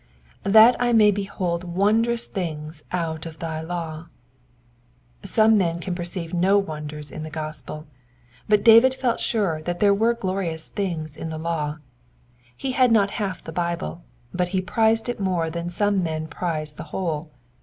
^•''That 0.45 0.75
I 0.79 0.93
may 0.93 1.11
behold 1.11 1.63
wondrous 1.63 2.25
things 2.25 2.83
out 2.91 3.27
of 3.27 3.37
thy 3.37 3.61
law,"*^ 3.61 4.07
Some 5.27 5.59
men 5.59 5.77
can 5.79 5.93
perceive 5.93 6.33
no 6.33 6.57
wonders 6.57 7.11
in 7.11 7.21
the 7.21 7.29
gospel, 7.29 7.85
but 8.49 8.63
David 8.63 8.95
felt 8.95 9.19
sure 9.19 9.61
that 9.61 9.79
there 9.79 9.93
were 9.93 10.15
glonous 10.15 10.69
things 10.69 11.15
in 11.15 11.29
the 11.29 11.37
law: 11.37 11.77
he 12.57 12.73
ad 12.73 12.91
not 12.91 13.11
half 13.21 13.43
the 13.43 13.51
Bible, 13.51 14.03
but 14.33 14.47
he 14.47 14.59
prized 14.59 15.07
it 15.07 15.19
more 15.19 15.51
than 15.51 15.69
some 15.69 16.01
men 16.01 16.25
prize 16.27 16.73
the 16.73 16.85
whole. 16.89 17.31